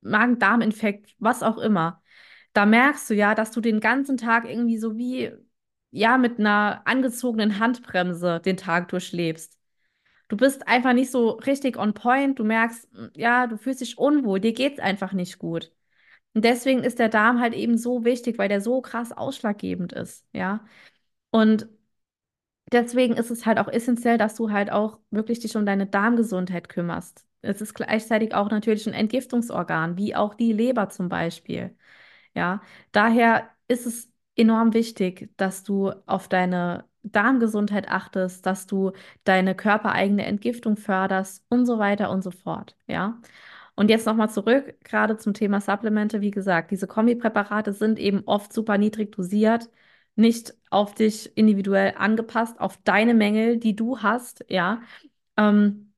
Magen-Darm-Infekt, 0.00 1.14
was 1.18 1.42
auch 1.42 1.58
immer, 1.58 2.02
da 2.52 2.66
merkst 2.66 3.08
du 3.10 3.14
ja, 3.14 3.34
dass 3.34 3.50
du 3.52 3.60
den 3.60 3.80
ganzen 3.80 4.16
Tag 4.16 4.44
irgendwie 4.48 4.78
so 4.78 4.96
wie, 4.98 5.32
ja, 5.90 6.18
mit 6.18 6.38
einer 6.38 6.82
angezogenen 6.86 7.58
Handbremse 7.58 8.40
den 8.40 8.56
Tag 8.56 8.88
durchlebst. 8.88 9.58
Du 10.28 10.36
bist 10.36 10.66
einfach 10.68 10.94
nicht 10.94 11.10
so 11.10 11.30
richtig 11.30 11.78
on 11.78 11.94
point, 11.94 12.38
du 12.38 12.44
merkst, 12.44 12.88
ja, 13.16 13.46
du 13.46 13.58
fühlst 13.58 13.82
dich 13.82 13.98
unwohl, 13.98 14.40
dir 14.40 14.52
geht's 14.54 14.80
einfach 14.80 15.12
nicht 15.12 15.38
gut. 15.38 15.72
Und 16.34 16.44
deswegen 16.44 16.84
ist 16.84 16.98
der 16.98 17.08
Darm 17.10 17.40
halt 17.40 17.54
eben 17.54 17.78
so 17.78 18.04
wichtig, 18.04 18.38
weil 18.38 18.48
der 18.48 18.60
so 18.62 18.80
krass 18.82 19.12
ausschlaggebend 19.12 19.92
ist, 19.92 20.26
ja. 20.32 20.64
Und 21.30 21.68
deswegen 22.72 23.14
ist 23.16 23.30
es 23.30 23.46
halt 23.46 23.58
auch 23.58 23.68
essentiell, 23.68 24.18
dass 24.18 24.34
du 24.36 24.50
halt 24.50 24.70
auch 24.72 24.98
wirklich 25.10 25.40
dich 25.40 25.56
um 25.56 25.66
deine 25.66 25.86
Darmgesundheit 25.86 26.68
kümmerst. 26.68 27.26
Es 27.42 27.60
ist 27.60 27.74
gleichzeitig 27.74 28.34
auch 28.34 28.50
natürlich 28.50 28.86
ein 28.86 28.94
Entgiftungsorgan, 28.94 29.96
wie 29.96 30.14
auch 30.14 30.34
die 30.34 30.52
Leber 30.52 30.88
zum 30.88 31.08
Beispiel. 31.08 31.76
Ja, 32.34 32.62
daher 32.92 33.48
ist 33.68 33.86
es 33.86 34.10
enorm 34.36 34.74
wichtig, 34.74 35.30
dass 35.36 35.64
du 35.64 35.92
auf 36.06 36.28
deine 36.28 36.84
Darmgesundheit 37.02 37.88
achtest, 37.88 38.46
dass 38.46 38.66
du 38.66 38.92
deine 39.24 39.54
körpereigene 39.54 40.24
Entgiftung 40.24 40.76
förderst 40.76 41.44
und 41.48 41.66
so 41.66 41.78
weiter 41.78 42.10
und 42.10 42.22
so 42.22 42.30
fort. 42.30 42.76
Ja. 42.86 43.20
Und 43.74 43.90
jetzt 43.90 44.06
nochmal 44.06 44.30
zurück, 44.30 44.76
gerade 44.84 45.16
zum 45.16 45.34
Thema 45.34 45.60
Supplemente. 45.60 46.20
Wie 46.20 46.30
gesagt, 46.30 46.70
diese 46.70 46.86
Kombipräparate 46.86 47.72
sind 47.72 47.98
eben 47.98 48.22
oft 48.26 48.52
super 48.52 48.78
niedrig 48.78 49.12
dosiert 49.12 49.68
nicht 50.14 50.54
auf 50.70 50.94
dich 50.94 51.36
individuell 51.36 51.94
angepasst, 51.96 52.60
auf 52.60 52.78
deine 52.84 53.14
Mängel, 53.14 53.58
die 53.58 53.76
du 53.76 53.98
hast, 54.00 54.44
ja. 54.48 54.82
Ähm, 55.36 55.94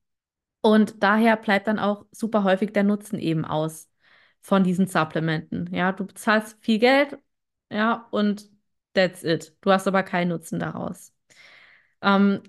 und 0.63 1.03
daher 1.03 1.37
bleibt 1.37 1.67
dann 1.69 1.79
auch 1.79 2.07
super 2.13 2.45
häufig 2.45 2.73
der 2.73 2.85
Nutzen 2.85 3.19
eben 3.19 3.45
aus 3.45 3.91
von 4.43 4.65
diesen 4.65 4.87
Supplementen. 4.87 5.71
Ja, 5.75 5.93
du 5.93 6.07
bezahlst 6.07 6.59
viel 6.63 6.79
Geld, 6.79 7.19
ja, 7.71 8.09
und 8.11 8.51
that's 8.95 9.25
it. 9.25 9.57
Du 9.61 9.71
hast 9.73 9.87
aber 9.89 10.03
keinen 10.03 10.29
Nutzen 10.29 10.59
daraus. 10.61 11.13
Ähm, 12.03 12.43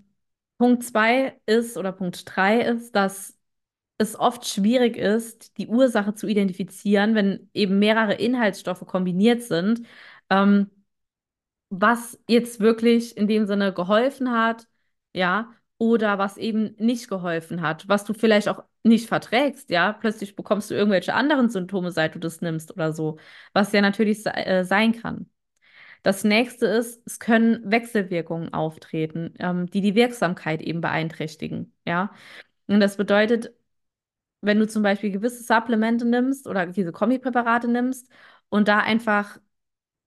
Punkt 0.58 0.84
zwei 0.84 1.40
ist, 1.46 1.78
oder 1.78 1.92
Punkt 1.92 2.24
drei 2.26 2.62
ist, 2.62 2.94
dass 2.96 3.38
es 3.98 4.20
oft 4.20 4.48
schwierig 4.48 4.98
ist, 4.98 5.58
die 5.58 5.68
Ursache 5.68 6.14
zu 6.16 6.28
identifizieren, 6.28 7.16
wenn 7.16 7.50
eben 7.54 7.80
mehrere 7.80 8.16
Inhaltsstoffe 8.16 8.86
kombiniert 8.86 9.44
sind. 9.44 9.82
Ähm, 10.30 10.70
was 11.82 12.20
jetzt 12.28 12.60
wirklich 12.60 13.18
in 13.18 13.28
dem 13.28 13.46
Sinne 13.46 13.74
geholfen 13.74 14.32
hat, 14.32 14.68
ja, 15.14 15.52
oder 15.78 16.18
was 16.18 16.38
eben 16.38 16.76
nicht 16.78 17.10
geholfen 17.10 17.62
hat, 17.62 17.88
was 17.90 18.06
du 18.06 18.14
vielleicht 18.14 18.48
auch 18.48 18.64
nicht 18.84 19.08
verträgst, 19.08 19.70
ja. 19.70 19.94
Plötzlich 19.94 20.36
bekommst 20.36 20.70
du 20.72 20.76
irgendwelche 20.76 21.14
anderen 21.14 21.50
Symptome, 21.50 21.92
seit 21.92 22.16
du 22.16 22.20
das 22.20 22.42
nimmst 22.42 22.72
oder 22.74 22.94
so, 22.94 23.18
was 23.54 23.72
ja 23.74 23.82
natürlich 23.82 24.24
se 24.24 24.34
äh, 24.36 24.64
sein 24.66 24.94
kann. 24.94 25.30
Das 26.04 26.24
nächste 26.24 26.68
ist, 26.68 27.02
es 27.08 27.20
können 27.20 27.70
Wechselwirkungen 27.72 28.54
auftreten, 28.54 29.34
ähm, 29.40 29.68
die 29.68 29.82
die 29.82 29.96
Wirksamkeit 29.96 30.62
eben 30.62 30.82
beeinträchtigen. 30.82 31.74
Ja, 31.86 32.12
und 32.68 32.80
das 32.80 32.98
bedeutet, 32.98 33.54
wenn 34.42 34.60
du 34.60 34.68
zum 34.68 34.84
Beispiel 34.84 35.12
gewisse 35.12 35.44
Supplemente 35.44 36.06
nimmst 36.06 36.48
oder 36.48 36.68
diese 36.68 36.92
Kombipräparate 36.92 37.68
nimmst 37.68 38.10
und 38.50 38.68
da 38.68 38.80
einfach 38.80 39.40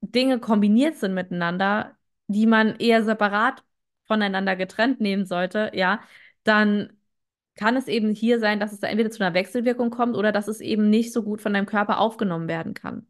Dinge 0.00 0.40
kombiniert 0.40 0.96
sind 0.96 1.14
miteinander, 1.14 1.96
die 2.28 2.46
man 2.46 2.76
eher 2.76 3.04
separat 3.04 3.64
voneinander 4.06 4.56
getrennt 4.56 5.00
nehmen 5.00 5.26
sollte, 5.26 5.70
ja, 5.74 6.00
dann 6.44 6.92
kann 7.56 7.76
es 7.76 7.88
eben 7.88 8.14
hier 8.14 8.38
sein, 8.40 8.60
dass 8.60 8.72
es 8.72 8.80
da 8.80 8.88
entweder 8.88 9.10
zu 9.10 9.22
einer 9.22 9.34
Wechselwirkung 9.34 9.90
kommt 9.90 10.16
oder 10.16 10.32
dass 10.32 10.48
es 10.48 10.60
eben 10.60 10.90
nicht 10.90 11.12
so 11.12 11.22
gut 11.24 11.40
von 11.42 11.52
deinem 11.54 11.66
Körper 11.66 11.98
aufgenommen 11.98 12.48
werden 12.48 12.74
kann. 12.74 13.06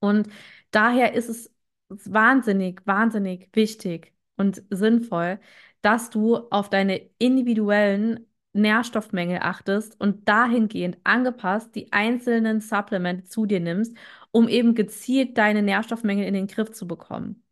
Und 0.00 0.28
daher 0.70 1.14
ist 1.14 1.28
es 1.28 1.52
wahnsinnig, 1.88 2.82
wahnsinnig 2.86 3.48
wichtig 3.54 4.14
und 4.36 4.62
sinnvoll, 4.70 5.40
dass 5.82 6.10
du 6.10 6.36
auf 6.50 6.70
deine 6.70 6.98
individuellen 7.18 8.26
Nährstoffmängel 8.52 9.40
achtest 9.42 10.00
und 10.00 10.28
dahingehend 10.28 10.98
angepasst 11.04 11.74
die 11.74 11.92
einzelnen 11.92 12.60
Supplemente 12.60 13.24
zu 13.24 13.46
dir 13.46 13.60
nimmst, 13.60 13.96
um 14.30 14.48
eben 14.48 14.74
gezielt 14.74 15.38
deine 15.38 15.62
Nährstoffmängel 15.62 16.26
in 16.26 16.34
den 16.34 16.46
Griff 16.46 16.72
zu 16.72 16.86
bekommen. 16.88 17.44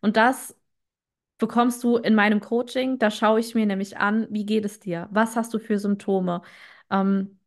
Und 0.00 0.16
das 0.16 0.56
bekommst 1.38 1.82
du 1.84 1.96
in 1.96 2.14
meinem 2.14 2.40
Coaching. 2.40 2.98
Da 2.98 3.10
schaue 3.10 3.40
ich 3.40 3.54
mir 3.54 3.66
nämlich 3.66 3.98
an, 3.98 4.26
wie 4.30 4.46
geht 4.46 4.64
es 4.64 4.80
dir? 4.80 5.08
Was 5.10 5.36
hast 5.36 5.52
du 5.54 5.58
für 5.58 5.78
Symptome? 5.78 6.42
Ähm, 6.90 7.38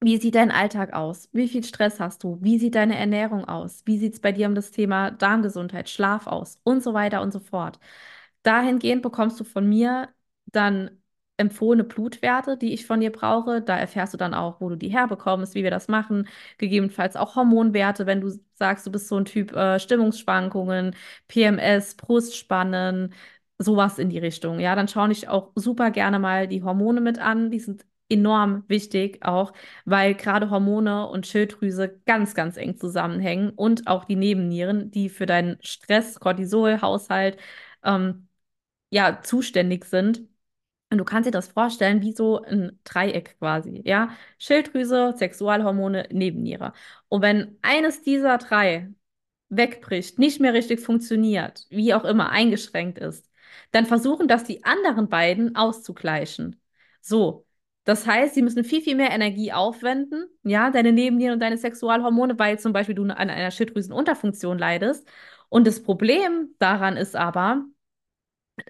wie 0.00 0.18
sieht 0.18 0.34
dein 0.34 0.50
Alltag 0.50 0.92
aus? 0.92 1.28
Wie 1.32 1.48
viel 1.48 1.64
Stress 1.64 2.00
hast 2.00 2.22
du? 2.24 2.38
Wie 2.42 2.58
sieht 2.58 2.74
deine 2.74 2.96
Ernährung 2.98 3.44
aus? 3.46 3.82
Wie 3.86 3.98
sieht 3.98 4.14
es 4.14 4.20
bei 4.20 4.32
dir 4.32 4.48
um 4.48 4.54
das 4.54 4.70
Thema 4.70 5.10
Darmgesundheit, 5.10 5.88
Schlaf 5.90 6.26
aus? 6.26 6.60
Und 6.64 6.82
so 6.82 6.94
weiter 6.94 7.22
und 7.22 7.32
so 7.32 7.40
fort. 7.40 7.78
Dahingehend 8.42 9.02
bekommst 9.02 9.40
du 9.40 9.44
von 9.44 9.68
mir 9.68 10.08
dann 10.46 10.90
empfohlene 11.38 11.84
Blutwerte, 11.84 12.56
die 12.56 12.72
ich 12.72 12.86
von 12.86 13.00
dir 13.00 13.12
brauche. 13.12 13.60
Da 13.62 13.76
erfährst 13.76 14.14
du 14.14 14.18
dann 14.18 14.34
auch, 14.34 14.60
wo 14.60 14.68
du 14.70 14.76
die 14.76 14.88
herbekommst, 14.88 15.54
wie 15.54 15.62
wir 15.64 15.70
das 15.70 15.88
machen. 15.88 16.28
Gegebenenfalls 16.58 17.16
auch 17.16 17.36
Hormonwerte, 17.36 18.06
wenn 18.06 18.20
du 18.22 18.30
sagst, 18.54 18.86
du 18.86 18.92
bist 18.92 19.08
so 19.08 19.16
ein 19.18 19.24
Typ 19.26 19.52
äh, 19.54 19.78
Stimmungsschwankungen, 19.78 20.94
PMS, 21.28 21.94
Brustspannen, 21.96 23.14
sowas 23.58 23.98
in 23.98 24.10
die 24.10 24.18
Richtung. 24.18 24.60
Ja, 24.60 24.74
dann 24.74 24.88
schaue 24.88 25.12
ich 25.12 25.28
auch 25.28 25.52
super 25.54 25.90
gerne 25.90 26.18
mal 26.18 26.48
die 26.48 26.62
Hormone 26.62 27.00
mit 27.00 27.18
an. 27.18 27.50
Die 27.50 27.60
sind 27.60 27.84
enorm 28.08 28.64
wichtig 28.68 29.24
auch, 29.24 29.52
weil 29.84 30.14
gerade 30.14 30.50
Hormone 30.50 31.08
und 31.08 31.26
Schilddrüse 31.26 32.00
ganz, 32.06 32.34
ganz 32.34 32.56
eng 32.56 32.76
zusammenhängen 32.76 33.50
und 33.50 33.86
auch 33.88 34.04
die 34.04 34.16
Nebennieren, 34.16 34.90
die 34.92 35.08
für 35.08 35.26
deinen 35.26 35.58
Stress, 35.62 36.20
Cortisol-Haushalt 36.20 37.36
ähm, 37.84 38.28
ja 38.90 39.22
zuständig 39.22 39.84
sind. 39.86 40.22
Und 40.90 40.98
du 40.98 41.04
kannst 41.04 41.26
dir 41.26 41.32
das 41.32 41.48
vorstellen 41.48 42.00
wie 42.02 42.12
so 42.12 42.42
ein 42.42 42.78
Dreieck 42.84 43.38
quasi, 43.38 43.82
ja? 43.84 44.10
Schilddrüse, 44.38 45.14
Sexualhormone, 45.16 46.08
Nebenniere. 46.12 46.72
Und 47.08 47.22
wenn 47.22 47.58
eines 47.62 48.02
dieser 48.02 48.38
drei 48.38 48.88
wegbricht, 49.48 50.18
nicht 50.18 50.40
mehr 50.40 50.54
richtig 50.54 50.80
funktioniert, 50.80 51.66
wie 51.70 51.94
auch 51.94 52.04
immer 52.04 52.30
eingeschränkt 52.30 52.98
ist, 52.98 53.30
dann 53.72 53.86
versuchen 53.86 54.28
das 54.28 54.44
die 54.44 54.64
anderen 54.64 55.08
beiden 55.08 55.56
auszugleichen. 55.56 56.60
So, 57.00 57.46
das 57.84 58.06
heißt, 58.06 58.34
sie 58.34 58.42
müssen 58.42 58.64
viel, 58.64 58.82
viel 58.82 58.96
mehr 58.96 59.10
Energie 59.12 59.52
aufwenden, 59.52 60.26
ja, 60.42 60.70
deine 60.70 60.92
Nebennieren 60.92 61.34
und 61.34 61.40
deine 61.40 61.58
Sexualhormone, 61.58 62.38
weil 62.38 62.58
zum 62.58 62.72
Beispiel 62.72 62.94
du 62.94 63.04
an 63.04 63.12
einer 63.30 63.50
Schilddrüsenunterfunktion 63.50 64.58
leidest. 64.58 65.06
Und 65.48 65.66
das 65.66 65.82
Problem 65.82 66.54
daran 66.58 66.96
ist 66.96 67.14
aber, 67.16 67.64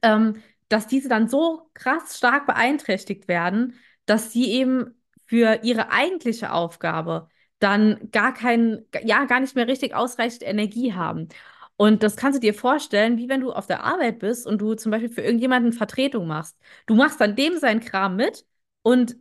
ähm, 0.03 0.43
dass 0.69 0.87
diese 0.87 1.09
dann 1.09 1.29
so 1.29 1.71
krass 1.75 2.17
stark 2.19 2.47
beeinträchtigt 2.47 3.29
werden, 3.29 3.75
dass 4.07 4.33
sie 4.33 4.51
eben 4.53 4.95
für 5.27 5.61
ihre 5.63 5.91
eigentliche 5.91 6.53
Aufgabe 6.53 7.29
dann 7.59 8.11
gar 8.13 8.35
kein, 8.35 8.85
ja, 9.03 9.25
gar 9.25 9.41
nicht 9.41 9.57
mehr 9.57 9.67
richtig 9.67 9.95
ausreichend 9.95 10.43
Energie 10.43 10.93
haben. 10.95 11.29
Und 11.77 12.03
das 12.03 12.17
kannst 12.17 12.37
du 12.39 12.41
dir 12.41 12.55
vorstellen, 12.55 13.19
wie 13.19 13.29
wenn 13.29 13.41
du 13.41 13.53
auf 13.53 13.67
der 13.67 13.85
Arbeit 13.85 14.19
bist 14.19 14.47
und 14.47 14.61
du 14.61 14.75
zum 14.75 14.93
Beispiel 14.93 15.11
für 15.11 15.21
irgendjemanden 15.23 15.73
Vertretung 15.73 16.27
machst. 16.27 16.57
Du 16.87 16.95
machst 16.95 17.21
dann 17.21 17.37
dem 17.37 17.59
seinen 17.59 17.81
Kram 17.81 18.17
mit 18.17 18.47
und 18.83 19.17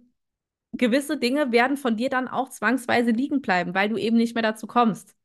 gewisse 0.74 1.18
Dinge 1.18 1.52
werden 1.52 1.78
von 1.78 1.98
dir 1.98 2.10
dann 2.10 2.28
auch 2.28 2.50
zwangsweise 2.50 3.12
liegen 3.12 3.42
bleiben, 3.42 3.74
weil 3.74 3.90
du 3.90 3.98
eben 3.98 4.18
nicht 4.18 4.36
mehr 4.36 4.44
dazu 4.44 4.68
kommst. 4.68 5.16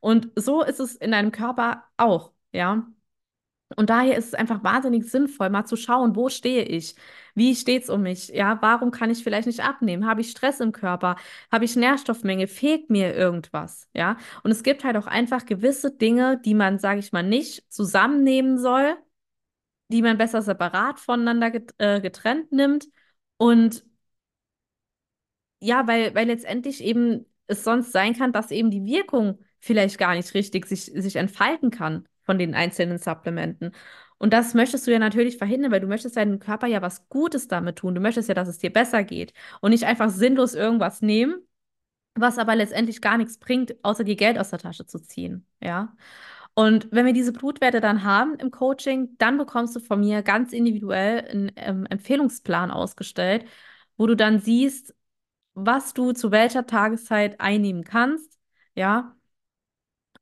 Und 0.00 0.30
so 0.36 0.62
ist 0.62 0.80
es 0.80 0.96
in 0.96 1.12
deinem 1.12 1.32
Körper 1.32 1.84
auch, 1.96 2.32
ja. 2.52 2.86
Und 3.74 3.90
daher 3.90 4.16
ist 4.16 4.26
es 4.28 4.34
einfach 4.34 4.62
wahnsinnig 4.62 5.10
sinnvoll, 5.10 5.50
mal 5.50 5.64
zu 5.64 5.76
schauen, 5.76 6.14
wo 6.14 6.28
stehe 6.28 6.62
ich? 6.64 6.94
Wie 7.34 7.54
steht 7.56 7.82
es 7.82 7.90
um 7.90 8.02
mich? 8.02 8.28
Ja, 8.28 8.58
warum 8.62 8.92
kann 8.92 9.10
ich 9.10 9.24
vielleicht 9.24 9.48
nicht 9.48 9.60
abnehmen? 9.64 10.06
Habe 10.06 10.20
ich 10.20 10.30
Stress 10.30 10.60
im 10.60 10.70
Körper? 10.72 11.16
Habe 11.50 11.64
ich 11.64 11.74
Nährstoffmenge? 11.74 12.46
Fehlt 12.46 12.90
mir 12.90 13.14
irgendwas? 13.14 13.88
Ja, 13.92 14.18
und 14.44 14.52
es 14.52 14.62
gibt 14.62 14.84
halt 14.84 14.96
auch 14.96 15.08
einfach 15.08 15.46
gewisse 15.46 15.90
Dinge, 15.90 16.40
die 16.44 16.54
man, 16.54 16.78
sage 16.78 17.00
ich 17.00 17.10
mal, 17.12 17.24
nicht 17.24 17.64
zusammennehmen 17.72 18.56
soll, 18.58 18.96
die 19.88 20.02
man 20.02 20.18
besser 20.18 20.42
separat 20.42 21.00
voneinander 21.00 21.52
äh, 21.78 22.00
getrennt 22.00 22.52
nimmt. 22.52 22.86
Und 23.38 23.84
ja, 25.60 25.86
weil, 25.86 26.14
weil 26.14 26.26
letztendlich 26.26 26.82
eben 26.82 27.26
es 27.46 27.64
sonst 27.64 27.92
sein 27.92 28.14
kann, 28.16 28.32
dass 28.32 28.50
eben 28.50 28.70
die 28.70 28.84
Wirkung 28.84 29.38
vielleicht 29.60 29.98
gar 29.98 30.14
nicht 30.14 30.34
richtig 30.34 30.66
sich, 30.66 30.84
sich 30.86 31.16
entfalten 31.16 31.70
kann 31.70 32.06
von 32.26 32.38
den 32.38 32.54
einzelnen 32.54 32.98
Supplementen. 32.98 33.72
Und 34.18 34.32
das 34.32 34.54
möchtest 34.54 34.86
du 34.86 34.92
ja 34.92 34.98
natürlich 34.98 35.38
verhindern, 35.38 35.72
weil 35.72 35.80
du 35.80 35.86
möchtest 35.86 36.16
deinem 36.16 36.38
Körper 36.38 36.66
ja 36.66 36.82
was 36.82 37.08
Gutes 37.08 37.48
damit 37.48 37.76
tun. 37.76 37.94
Du 37.94 38.00
möchtest 38.00 38.28
ja, 38.28 38.34
dass 38.34 38.48
es 38.48 38.58
dir 38.58 38.72
besser 38.72 39.04
geht 39.04 39.32
und 39.60 39.70
nicht 39.70 39.84
einfach 39.84 40.10
sinnlos 40.10 40.54
irgendwas 40.54 41.02
nehmen, 41.02 41.36
was 42.14 42.38
aber 42.38 42.56
letztendlich 42.56 43.00
gar 43.02 43.18
nichts 43.18 43.38
bringt, 43.38 43.76
außer 43.84 44.04
dir 44.04 44.16
Geld 44.16 44.38
aus 44.38 44.50
der 44.50 44.58
Tasche 44.58 44.86
zu 44.86 44.98
ziehen. 45.00 45.46
Ja. 45.62 45.94
Und 46.54 46.88
wenn 46.90 47.04
wir 47.06 47.12
diese 47.12 47.32
Blutwerte 47.32 47.80
dann 47.82 48.02
haben 48.04 48.34
im 48.36 48.50
Coaching, 48.50 49.16
dann 49.18 49.36
bekommst 49.38 49.76
du 49.76 49.80
von 49.80 50.00
mir 50.00 50.22
ganz 50.22 50.52
individuell 50.52 51.28
einen 51.28 51.52
ähm, 51.56 51.86
Empfehlungsplan 51.86 52.70
ausgestellt, 52.70 53.44
wo 53.98 54.06
du 54.06 54.16
dann 54.16 54.40
siehst, 54.40 54.94
was 55.54 55.94
du 55.94 56.12
zu 56.12 56.30
welcher 56.32 56.66
Tageszeit 56.66 57.40
einnehmen 57.40 57.84
kannst. 57.84 58.38
Ja. 58.74 59.16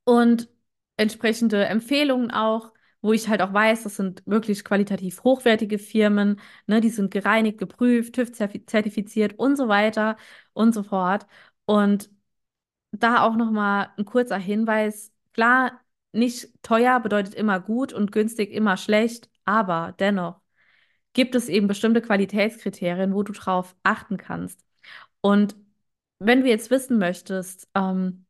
Und 0.04 0.48
entsprechende 0.96 1.64
Empfehlungen 1.66 2.30
auch, 2.30 2.72
wo 3.02 3.12
ich 3.12 3.28
halt 3.28 3.42
auch 3.42 3.52
weiß, 3.52 3.82
das 3.84 3.96
sind 3.96 4.22
wirklich 4.26 4.64
qualitativ 4.64 5.24
hochwertige 5.24 5.78
Firmen, 5.78 6.40
ne, 6.66 6.80
die 6.80 6.88
sind 6.88 7.10
gereinigt, 7.10 7.58
geprüft, 7.58 8.14
TÜV-zertifiziert 8.14 9.38
und 9.38 9.56
so 9.56 9.68
weiter 9.68 10.16
und 10.54 10.72
so 10.74 10.82
fort. 10.82 11.26
Und 11.66 12.10
da 12.92 13.22
auch 13.24 13.36
nochmal 13.36 13.90
ein 13.96 14.04
kurzer 14.04 14.38
Hinweis. 14.38 15.12
Klar, 15.32 15.80
nicht 16.12 16.50
teuer 16.62 17.00
bedeutet 17.00 17.34
immer 17.34 17.60
gut 17.60 17.92
und 17.92 18.12
günstig 18.12 18.52
immer 18.52 18.76
schlecht, 18.76 19.28
aber 19.44 19.94
dennoch 19.98 20.40
gibt 21.12 21.34
es 21.34 21.48
eben 21.48 21.68
bestimmte 21.68 22.02
Qualitätskriterien, 22.02 23.14
wo 23.14 23.22
du 23.22 23.32
drauf 23.32 23.76
achten 23.82 24.16
kannst. 24.16 24.64
Und 25.20 25.56
wenn 26.18 26.42
du 26.42 26.48
jetzt 26.48 26.70
wissen 26.70 26.98
möchtest, 26.98 27.68
ähm, 27.74 28.23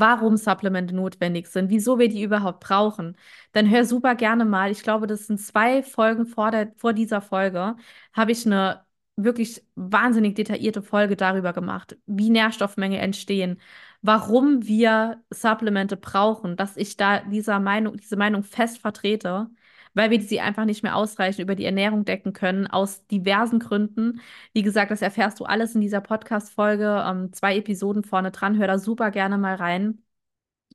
warum 0.00 0.36
Supplemente 0.36 0.94
notwendig 0.94 1.48
sind, 1.48 1.70
wieso 1.70 1.98
wir 1.98 2.08
die 2.08 2.22
überhaupt 2.22 2.60
brauchen, 2.60 3.16
dann 3.52 3.70
hör 3.70 3.84
super 3.84 4.14
gerne 4.14 4.44
mal. 4.44 4.70
Ich 4.70 4.82
glaube, 4.82 5.06
das 5.06 5.26
sind 5.26 5.40
zwei 5.40 5.82
Folgen 5.82 6.26
vor, 6.26 6.50
der, 6.50 6.72
vor 6.76 6.92
dieser 6.92 7.20
Folge, 7.20 7.76
habe 8.12 8.32
ich 8.32 8.46
eine 8.46 8.84
wirklich 9.16 9.62
wahnsinnig 9.74 10.34
detaillierte 10.34 10.82
Folge 10.82 11.16
darüber 11.16 11.52
gemacht, 11.52 11.96
wie 12.06 12.28
Nährstoffmängel 12.30 13.00
entstehen, 13.00 13.60
warum 14.02 14.66
wir 14.66 15.22
Supplemente 15.30 15.96
brauchen, 15.96 16.56
dass 16.56 16.76
ich 16.76 16.96
da 16.96 17.20
dieser 17.20 17.58
Meinung, 17.60 17.96
diese 17.96 18.16
Meinung 18.16 18.42
fest 18.42 18.78
vertrete, 18.78 19.48
weil 19.96 20.10
wir 20.10 20.20
sie 20.20 20.40
einfach 20.40 20.64
nicht 20.66 20.82
mehr 20.84 20.96
ausreichend 20.96 21.40
über 21.42 21.54
die 21.56 21.64
Ernährung 21.64 22.04
decken 22.04 22.32
können, 22.32 22.66
aus 22.68 23.06
diversen 23.08 23.58
Gründen. 23.60 24.20
Wie 24.52 24.62
gesagt, 24.62 24.90
das 24.92 25.02
erfährst 25.02 25.40
du 25.40 25.44
alles 25.44 25.74
in 25.74 25.80
dieser 25.80 26.00
Podcast-Folge. 26.00 27.04
Ähm, 27.06 27.32
zwei 27.32 27.56
Episoden 27.56 28.04
vorne 28.04 28.30
dran. 28.30 28.58
Hör 28.58 28.68
da 28.68 28.78
super 28.78 29.10
gerne 29.10 29.38
mal 29.38 29.56
rein. 29.56 30.02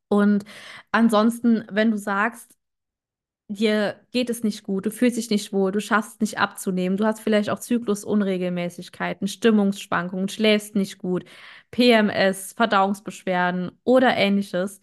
Und 0.10 0.46
ansonsten, 0.92 1.66
wenn 1.72 1.92
du 1.92 1.98
sagst, 1.98 2.58
dir 3.48 4.00
geht 4.12 4.30
es 4.30 4.44
nicht 4.44 4.63
gut, 4.63 4.86
du 4.86 4.92
fühlst 4.92 5.18
dich 5.18 5.30
nicht 5.30 5.51
wohl, 5.54 5.72
du 5.72 5.82
schaffst 5.82 6.13
es 6.16 6.20
nicht 6.22 6.40
abzunehmen, 6.40 6.98
du 6.98 7.06
hast 7.06 7.20
vielleicht 7.20 7.50
auch 7.50 7.60
Zyklusunregelmäßigkeiten, 7.60 9.28
Stimmungsschwankungen, 9.28 10.30
schläfst 10.30 10.75
nicht 10.75 10.98
gut, 10.98 11.25
PMS, 11.72 12.54
Verdauungsbeschwerden 12.54 13.72
oder 13.84 14.16
ähnliches, 14.16 14.80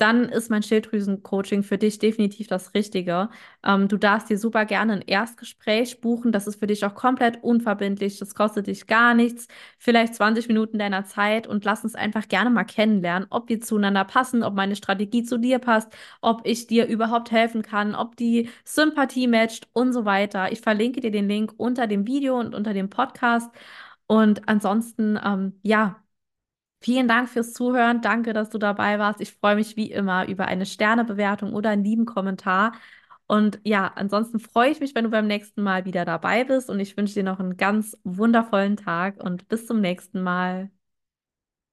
dann 0.00 0.28
ist 0.28 0.50
mein 0.50 0.62
Schilddrüsen-Coaching 0.62 1.62
für 1.62 1.78
dich 1.78 1.98
definitiv 1.98 2.46
das 2.46 2.74
Richtige. 2.74 3.28
Ähm, 3.64 3.88
du 3.88 3.96
darfst 3.96 4.30
dir 4.30 4.38
super 4.38 4.64
gerne 4.64 4.94
ein 4.94 5.02
Erstgespräch 5.02 6.00
buchen. 6.00 6.32
Das 6.32 6.46
ist 6.46 6.58
für 6.60 6.66
dich 6.66 6.84
auch 6.84 6.94
komplett 6.94 7.42
unverbindlich. 7.42 8.18
Das 8.18 8.34
kostet 8.34 8.66
dich 8.66 8.86
gar 8.86 9.14
nichts. 9.14 9.48
Vielleicht 9.78 10.14
20 10.14 10.48
Minuten 10.48 10.78
deiner 10.78 11.04
Zeit 11.04 11.46
und 11.46 11.64
lass 11.64 11.84
uns 11.84 11.94
einfach 11.94 12.28
gerne 12.28 12.50
mal 12.50 12.64
kennenlernen, 12.64 13.26
ob 13.30 13.48
wir 13.48 13.60
zueinander 13.60 14.04
passen, 14.04 14.42
ob 14.42 14.54
meine 14.54 14.76
Strategie 14.76 15.22
zu 15.24 15.38
dir 15.38 15.58
passt, 15.58 15.92
ob 16.20 16.42
ich 16.44 16.66
dir 16.66 16.86
überhaupt 16.86 17.30
helfen 17.30 17.62
kann, 17.62 17.94
ob 17.94 18.16
die 18.16 18.48
Sympathie 18.64 19.26
matcht 19.28 19.68
und 19.72 19.92
so 19.92 20.04
weiter. 20.04 20.52
Ich 20.52 20.60
verlinke 20.60 21.00
dir 21.00 21.10
den 21.10 21.28
Link 21.28 21.52
unter 21.56 21.86
dem 21.86 22.06
Video 22.06 22.38
und 22.38 22.54
unter 22.54 22.72
dem 22.74 22.90
Podcast. 22.90 23.50
Und 24.06 24.48
ansonsten, 24.48 25.18
ähm, 25.24 25.58
ja, 25.62 26.02
vielen 26.82 27.08
Dank 27.08 27.28
fürs 27.28 27.52
Zuhören. 27.52 28.00
Danke, 28.02 28.32
dass 28.32 28.50
du 28.50 28.58
dabei 28.58 28.98
warst. 28.98 29.20
Ich 29.20 29.32
freue 29.32 29.56
mich 29.56 29.76
wie 29.76 29.90
immer 29.90 30.26
über 30.28 30.46
eine 30.46 30.66
Sternebewertung 30.66 31.52
oder 31.52 31.70
einen 31.70 31.84
lieben 31.84 32.06
Kommentar. 32.06 32.72
Und 33.26 33.60
ja, 33.64 33.86
ansonsten 33.94 34.40
freue 34.40 34.70
ich 34.70 34.80
mich, 34.80 34.94
wenn 34.94 35.04
du 35.04 35.10
beim 35.10 35.26
nächsten 35.26 35.62
Mal 35.62 35.84
wieder 35.84 36.04
dabei 36.04 36.44
bist. 36.44 36.68
Und 36.70 36.80
ich 36.80 36.96
wünsche 36.96 37.14
dir 37.14 37.22
noch 37.24 37.38
einen 37.40 37.56
ganz 37.56 37.96
wundervollen 38.04 38.76
Tag 38.76 39.22
und 39.22 39.48
bis 39.48 39.66
zum 39.66 39.80
nächsten 39.80 40.22
Mal. 40.22 40.70